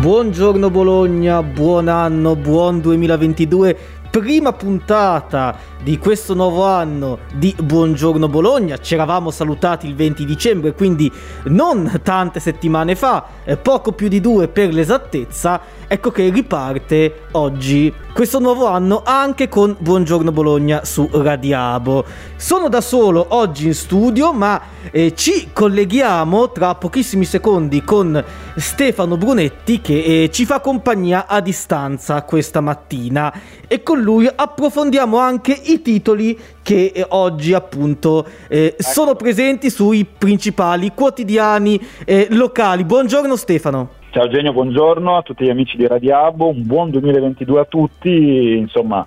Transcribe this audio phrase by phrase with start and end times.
[0.00, 3.76] Buongiorno Bologna, buon anno, buon 2022,
[4.20, 8.78] prima puntata di questo nuovo anno di Buongiorno Bologna.
[8.78, 11.10] Ci eravamo salutati il 20 dicembre, quindi
[11.44, 15.60] non tante settimane fa, eh, poco più di due per l'esattezza.
[15.86, 22.04] Ecco che riparte oggi questo nuovo anno anche con Buongiorno Bologna su Radiabo.
[22.36, 24.60] Sono da solo oggi in studio, ma
[24.90, 28.22] eh, ci colleghiamo tra pochissimi secondi con
[28.56, 33.32] Stefano Brunetti che eh, ci fa compagnia a distanza questa mattina
[33.68, 38.82] e con lui approfondiamo anche i titoli che eh, oggi appunto eh, ecco.
[38.82, 42.84] sono presenti sui principali quotidiani eh, locali.
[42.84, 43.90] Buongiorno Stefano.
[44.10, 49.06] Ciao Genio, buongiorno a tutti gli amici di Radiabo, un buon 2022 a tutti, insomma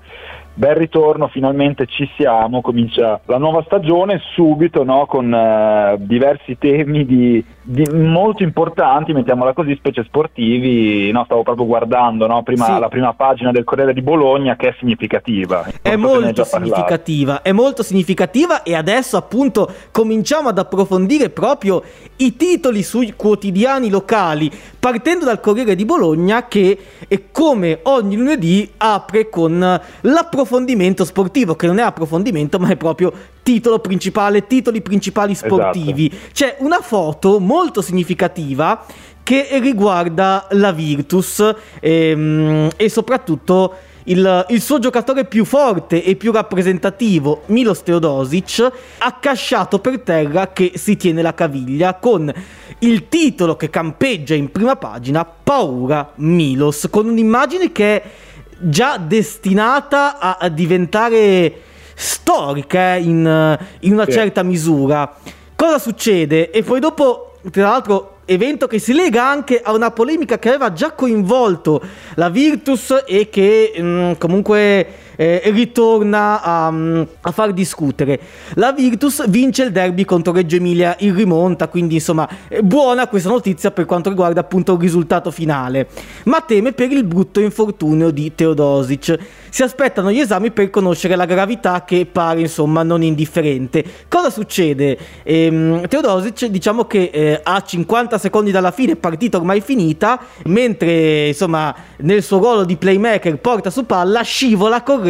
[0.53, 7.05] bel ritorno, finalmente ci siamo, comincia la nuova stagione subito no, con uh, diversi temi
[7.05, 11.11] di, di molto importanti, mettiamola così, specie sportivi.
[11.11, 12.79] No, stavo proprio guardando no, prima, sì.
[12.79, 15.65] la prima pagina del Corriere di Bologna che è significativa.
[15.81, 21.81] È molto significativa, è molto significativa e adesso appunto cominciamo ad approfondire proprio
[22.17, 26.77] i titoli sui quotidiani locali, partendo dal Corriere di Bologna che
[27.31, 29.79] come ogni lunedì apre con
[30.41, 36.07] l'approfondimento sportivo, che non è approfondimento ma è proprio titolo principale, titoli principali sportivi.
[36.07, 36.31] Esatto.
[36.33, 38.83] C'è una foto molto significativa
[39.23, 43.75] che riguarda la Virtus ehm, e soprattutto
[44.05, 50.71] il, il, suo giocatore più forte e più rappresentativo, Milos Teodosic, accasciato per terra che
[50.75, 52.33] si tiene la caviglia con
[52.79, 58.09] il titolo che campeggia in prima pagina, Paura Milos, con un'immagine che è
[58.63, 61.53] già destinata a, a diventare
[61.93, 64.11] storica eh, in, in, una sì.
[64.11, 65.15] certa misura.
[65.55, 66.49] Cosa succede?
[66.51, 70.71] E poi dopo, tra l'altro, evento che si lega anche a una polemica che aveva
[70.73, 71.81] già coinvolto
[72.15, 74.87] la Virtus e che mh, mm, comunque
[75.21, 76.67] eh, ritorna a,
[77.21, 78.19] a, far discutere.
[78.55, 83.29] La Virtus vince il derby contro Reggio Emilia in rimonta, quindi insomma è buona questa
[83.29, 85.89] notizia per quanto riguarda appunto il risultato finale,
[86.23, 89.19] ma teme per il brutto infortunio di Teodosic.
[89.51, 93.83] Si aspettano gli esami per conoscere la gravità che pare insomma non indifferente.
[94.07, 94.97] Cosa succede?
[95.21, 101.75] Ehm, Teodosic diciamo che eh, a 50 secondi dalla fine, partita ormai finita, mentre insomma
[101.97, 105.09] nel suo ruolo di playmaker porta su palla, scivola correndo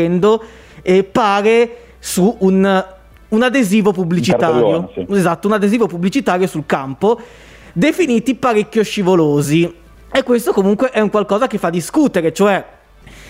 [0.82, 2.86] e pare su un,
[3.30, 4.92] un adesivo pubblicitario.
[4.94, 5.06] Sì.
[5.10, 7.20] Esatto, un adesivo pubblicitario sul campo,
[7.74, 9.80] definiti parecchio scivolosi.
[10.14, 12.66] E questo comunque è un qualcosa che fa discutere, cioè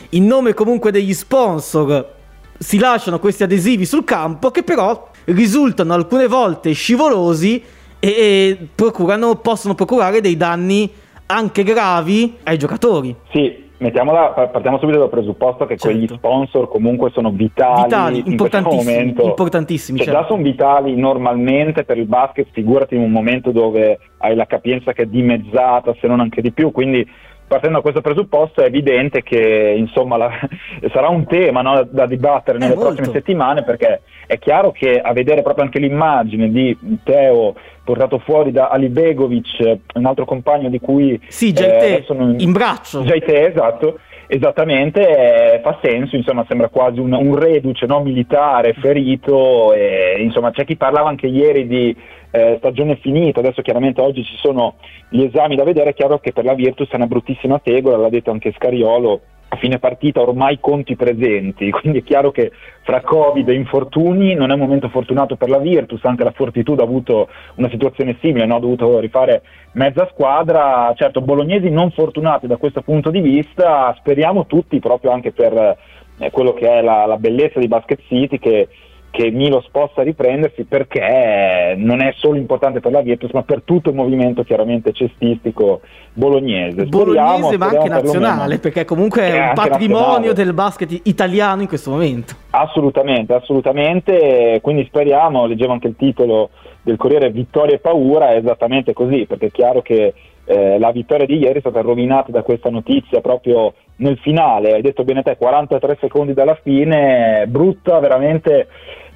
[0.09, 2.19] in nome comunque degli sponsor
[2.57, 7.61] si lasciano questi adesivi sul campo che però risultano alcune volte scivolosi
[7.99, 10.91] e, e procurano, possono procurare dei danni
[11.27, 13.15] anche gravi ai giocatori.
[13.31, 15.97] Sì, mettiamola, partiamo subito dal presupposto che certo.
[15.97, 19.23] quegli sponsor comunque sono vitali, vitali in importantissimi, momento.
[19.25, 20.21] importantissimi cioè, certo.
[20.21, 24.93] già sono vitali normalmente per il basket, figurati in un momento dove hai la capienza
[24.93, 27.05] che è dimezzata, se non anche di più, quindi
[27.51, 30.31] partendo da questo presupposto è evidente che insomma, la,
[30.93, 35.41] sarà un tema no, da dibattere nelle prossime settimane perché è chiaro che a vedere
[35.41, 37.53] proprio anche l'immagine di Teo
[37.83, 41.19] portato fuori da Ali Begovic, un altro compagno di cui...
[41.27, 43.01] Sì, Jaite, eh, in, in braccio.
[43.01, 43.99] Jaite, esatto.
[44.27, 50.51] Esattamente, eh, fa senso, insomma sembra quasi un, un reduce no, militare ferito, e, insomma
[50.51, 51.93] c'è chi parlava anche ieri di
[52.31, 54.75] eh, stagione finita, adesso chiaramente oggi ci sono
[55.09, 58.09] gli esami da vedere, è chiaro che per la Virtus è una bruttissima tegola, l'ha
[58.09, 59.21] detto anche Scariolo,
[59.53, 62.51] a fine partita ormai conti presenti, quindi è chiaro che
[62.83, 66.81] fra Covid e infortuni non è un momento fortunato per la Virtus, anche la Fortitudo
[66.81, 68.55] ha avuto una situazione simile, no?
[68.55, 69.41] ha dovuto rifare
[69.73, 75.33] mezza squadra, certo bolognesi non fortunati da questo punto di vista, speriamo tutti proprio anche
[75.33, 75.77] per
[76.17, 78.69] eh, quello che è la, la bellezza di Basket City che
[79.11, 83.89] che Milos possa riprendersi perché non è solo importante per la Virtus ma per tutto
[83.89, 85.81] il movimento chiaramente cestistico
[86.13, 86.85] bolognese.
[86.87, 90.33] Speriamo, bolognese ma anche nazionale perché comunque è, è un patrimonio nazionale.
[90.33, 92.35] del basket italiano in questo momento.
[92.51, 96.49] Assolutamente, assolutamente, quindi speriamo, leggevo anche il titolo
[96.81, 100.13] del Corriere Vittoria e Paura, è esattamente così perché è chiaro che
[100.45, 104.81] eh, la vittoria di ieri è stata rovinata da questa notizia proprio nel finale, hai
[104.81, 108.67] detto bene te, 43 secondi dalla fine, brutta veramente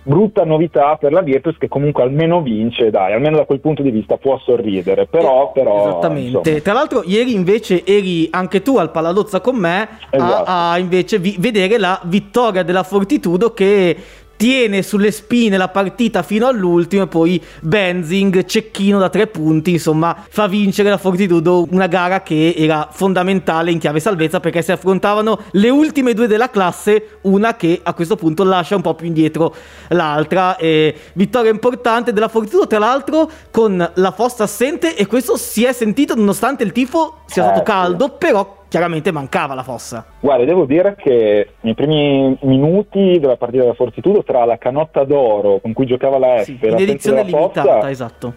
[0.06, 3.90] brutta novità per la Virtus che comunque almeno vince, dai, almeno da quel punto di
[3.90, 5.48] vista può sorridere, però...
[5.50, 6.62] Eh, però Esattamente, insomma.
[6.62, 10.44] tra l'altro ieri invece eri anche tu al Paladozza con me esatto.
[10.44, 13.98] a, a, invece vi- vedere la vittoria della Fortitudo che
[14.36, 20.16] tiene sulle spine la partita fino all'ultimo e poi Benzing, cecchino da tre punti, insomma,
[20.28, 25.40] fa vincere la Fortitudo una gara che era fondamentale in chiave salvezza perché si affrontavano
[25.52, 29.54] le ultime due della classe, una che a questo punto lascia un po' più indietro
[29.90, 30.58] l'altra.
[30.58, 35.74] E vittoria importante della Fortitudo, tra l'altro con la fossa assente e questo si è
[35.74, 40.06] sentito nonostante il tifo sia stato eh, caldo, però chiaramente mancava la fossa.
[40.20, 45.60] Guarda, devo dire che nei primi minuti della partita della Fortitudo tra la canotta d'oro
[45.62, 48.34] con cui giocava la F sì, e la edizione limitata, fossa, esatto.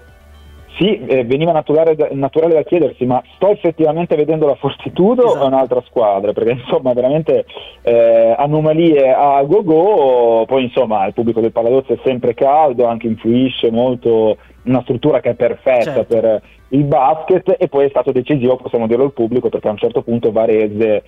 [0.79, 5.45] Sì, eh, veniva naturale, naturale, da chiedersi, ma sto effettivamente vedendo la Fortitudo esatto.
[5.45, 6.33] o un'altra squadra?
[6.33, 7.47] Perché insomma veramente
[7.83, 13.73] eh, anomalie a go-go, poi insomma il pubblico del Paladozzo è sempre caldo, anche influisce
[13.73, 14.37] molto,
[14.67, 16.05] una struttura che è perfetta certo.
[16.15, 19.79] per il basket e poi è stato decisivo, possiamo dirlo al pubblico, perché a un
[19.79, 21.03] certo punto Varese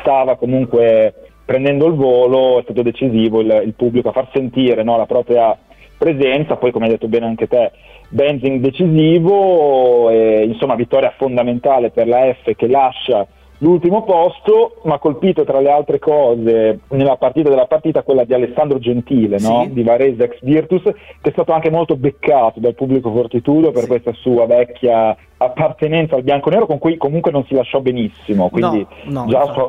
[0.00, 1.14] stava comunque
[1.46, 5.56] prendendo il volo, è stato decisivo il, il pubblico a far sentire no, la propria
[5.96, 7.72] presenza, poi come hai detto bene anche te,
[8.08, 13.26] Benzing decisivo, e, insomma vittoria fondamentale per la F che lascia
[13.58, 18.78] l'ultimo posto, ma colpito tra le altre cose nella partita della partita quella di Alessandro
[18.78, 19.48] Gentile, sì.
[19.48, 19.66] no?
[19.70, 23.88] di Varese ex Virtus, che è stato anche molto beccato dal pubblico Fortitudo per sì.
[23.88, 29.24] questa sua vecchia appartenenza al bianco-nero con cui comunque non si lasciò benissimo, quindi no,
[29.24, 29.68] no, già, a sua,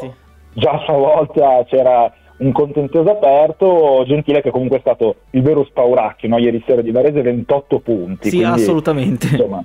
[0.54, 5.63] già a sua volta c'era un contenzioso aperto, Gentile che comunque è stato il vero
[5.63, 6.37] spauracchio no?
[6.37, 8.29] ieri sera di Varese 28 punti.
[8.29, 9.27] Sì, quindi, assolutamente.
[9.27, 9.63] Insomma,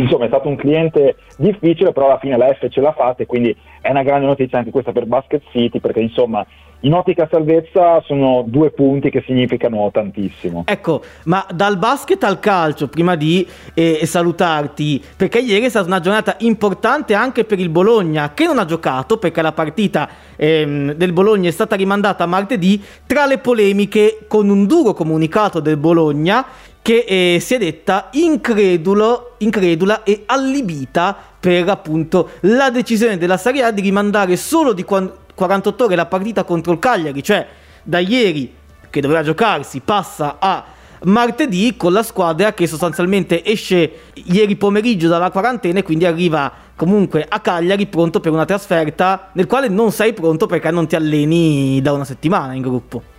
[0.00, 3.26] insomma è stato un cliente difficile, però alla fine la F ce l'ha fatta e
[3.26, 6.44] quindi è una grande notizia anche questa per Basket City perché insomma
[6.84, 10.64] in ottica salvezza sono due punti che significano tantissimo.
[10.66, 16.00] Ecco, ma dal basket al calcio, prima di eh, salutarti, perché ieri è stata una
[16.00, 21.12] giornata importante anche per il Bologna, che non ha giocato perché la partita ehm, del
[21.14, 26.44] Bologna è stata rimandata martedì, tra le polemiche con un duro comunicato del Bologna
[26.84, 33.62] che eh, si è detta incredulo, incredula e allibita per appunto la decisione della Serie
[33.62, 37.46] A di rimandare solo di 48 ore la partita contro il Cagliari, cioè
[37.82, 38.54] da ieri
[38.90, 40.62] che doveva giocarsi passa a
[41.04, 47.24] martedì con la squadra che sostanzialmente esce ieri pomeriggio dalla quarantena e quindi arriva comunque
[47.26, 51.80] a Cagliari pronto per una trasferta nel quale non sei pronto perché non ti alleni
[51.80, 53.13] da una settimana in gruppo.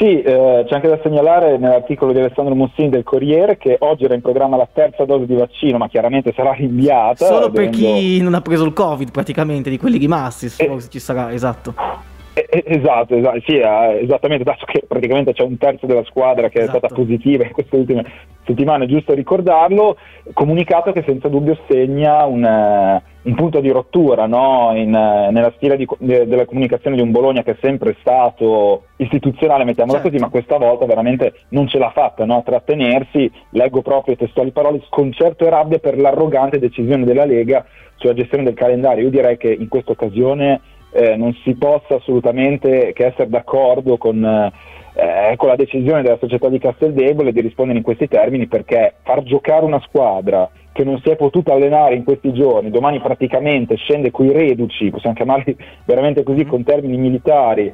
[0.00, 4.14] Sì, eh, c'è anche da segnalare nell'articolo di Alessandro Mussini del Corriere che oggi era
[4.14, 7.26] in programma la terza dose di vaccino, ma chiaramente sarà rinviata.
[7.26, 11.34] Solo per chi non ha preso il Covid praticamente, di quelli rimasti, eh, ci sarà,
[11.34, 11.74] esatto.
[12.32, 16.76] Eh, esatto, esatto, sì, esattamente, dato che praticamente c'è un terzo della squadra che esatto.
[16.76, 18.04] è stata positiva in queste ultime
[18.44, 19.96] settimane, giusto ricordarlo,
[20.32, 24.72] comunicato che senza dubbio segna un, un punto di rottura no?
[24.74, 29.64] In, nella stile di, de, della comunicazione di un Bologna che è sempre stato istituzionale,
[29.64, 30.10] mettiamola certo.
[30.10, 32.38] così, ma questa volta veramente non ce l'ha fatta no?
[32.38, 37.64] a trattenersi, leggo proprio testuali parole, sconcerto e rabbia per l'arrogante decisione della Lega
[37.96, 39.04] sulla gestione del calendario.
[39.04, 40.60] Io direi che in questa occasione
[40.92, 46.48] eh, non si possa assolutamente che essere d'accordo con, eh, con, la decisione della società
[46.48, 51.10] di Casteldebole di rispondere in questi termini perché far giocare una squadra che non si
[51.10, 56.44] è potuta allenare in questi giorni, domani praticamente scende coi reduci, possiamo chiamarli veramente così
[56.44, 57.72] con termini militari,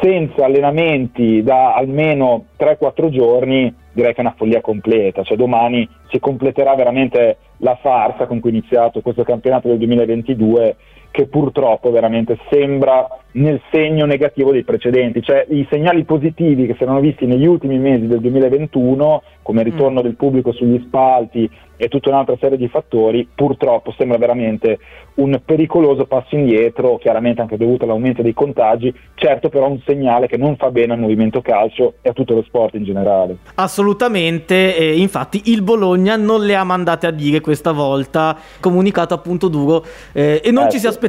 [0.00, 6.18] senza allenamenti da almeno 3-4 giorni, direi che è una follia completa, cioè domani si
[6.18, 10.76] completerà veramente la farsa con cui è iniziato questo campionato del 2022
[11.14, 16.82] che purtroppo veramente sembra nel segno negativo dei precedenti, cioè i segnali positivi che si
[16.82, 20.02] erano visti negli ultimi mesi del 2021, come il ritorno mm.
[20.02, 24.78] del pubblico sugli spalti e tutta un'altra serie di fattori, purtroppo sembra veramente
[25.14, 30.36] un pericoloso passo indietro, chiaramente anche dovuto all'aumento dei contagi, certo però un segnale che
[30.36, 33.38] non fa bene al movimento calcio e a tutto lo sport in generale.
[33.56, 39.48] Assolutamente, eh, infatti il Bologna non le ha mandate a dire questa volta, comunicato appunto
[39.48, 41.02] duro eh, e non, eh, ci si aspettava,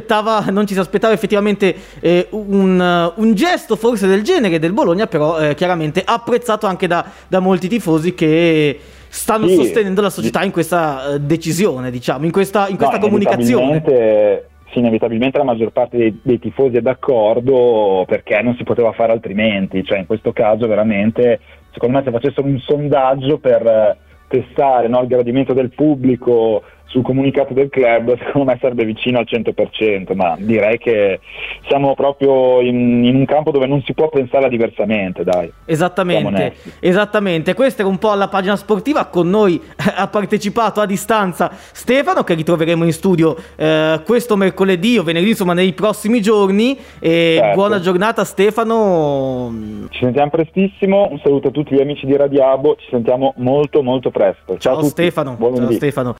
[0.50, 5.38] non ci si aspettava effettivamente eh, un, un, gesto forse del genere del Bologna, però
[5.38, 10.50] eh, chiaramente apprezzato anche da, da molti tifosi che stanno sì, sostenendo la società in
[10.50, 13.64] questa uh, decisione, diciamo, in questa, in questa no, comunicazione.
[13.64, 18.92] Inevitabilmente, sì, inevitabilmente la maggior parte dei, dei, tifosi è d'accordo perché non si poteva
[18.92, 21.40] fare altrimenti, cioè in questo caso veramente,
[21.72, 23.96] secondo me se facessero un sondaggio per
[24.28, 29.26] testare no, il gradimento del pubblico sul comunicato del club secondo me sarebbe vicino al
[29.28, 31.20] 100%, ma direi che
[31.68, 35.52] siamo proprio in, in un campo dove non si può pensare diversamente, dai.
[35.64, 39.60] Esattamente, esattamente, questa era un po' la pagina sportiva, con noi
[39.96, 45.52] ha partecipato a distanza Stefano che ritroveremo in studio eh, questo mercoledì o venerdì, insomma
[45.52, 47.54] nei prossimi giorni e certo.
[47.54, 49.86] buona giornata Stefano.
[49.90, 54.10] Ci sentiamo prestissimo, un saluto a tutti gli amici di Radiabo, ci sentiamo molto molto
[54.10, 54.56] presto.
[54.58, 55.36] Ciao, Ciao Stefano.
[55.38, 56.14] Ciao Stefano.